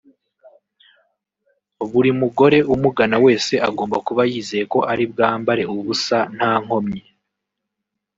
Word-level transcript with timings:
Buri 1.91 2.11
mugore 2.21 2.57
umugana 2.73 3.15
wese 3.25 3.53
agomba 3.67 3.97
kuba 4.07 4.21
yizeye 4.31 4.63
ko 4.73 4.79
ari 4.91 5.03
bwambare 5.11 5.63
ubusa 5.73 6.17
nta 6.35 6.51
nkomyi 6.63 7.01